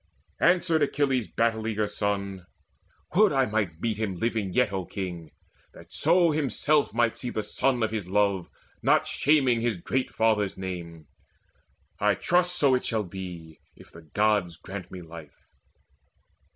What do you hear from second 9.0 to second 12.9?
shaming his great father's name. I trust So